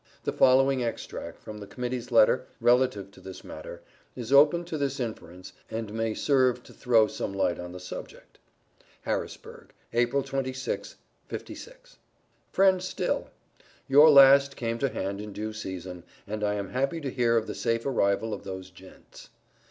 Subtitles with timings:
[0.23, 3.83] The following extract, from the Committee's letter, relative to this matter,
[4.15, 8.39] is open to this inference, and may serve to throw some light on the subject:
[9.05, 10.95] HARRISBURG, April 28,
[11.27, 11.97] '56.
[12.51, 13.29] Friend Still:
[13.87, 17.45] Your last came to hand in due season, and I am happy to hear of
[17.45, 19.29] the safe arrival of those gents.